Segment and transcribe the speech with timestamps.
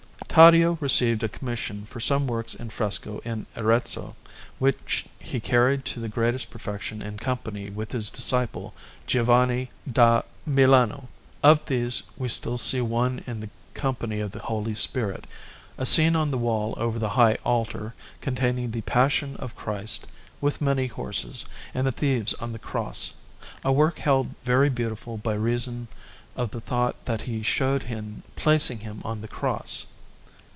[0.27, 4.15] Taddeo received a commission for some works in fresco in Arezzo,
[4.59, 8.73] which he carried to the greatest perfection in company with his disciple
[9.05, 11.09] Giovanni da Milano.
[11.43, 15.27] Of these we still see one in the Company of the Holy Spirit,
[15.77, 20.07] a scene on the wall over the high altar, containing the Passion of Christ,
[20.39, 21.43] with many horses,
[21.73, 23.15] and the Thieves on the Cross,
[23.65, 25.89] a work held very beautiful by reason
[26.37, 29.87] of the thought that he showed in placing Him on the Cross.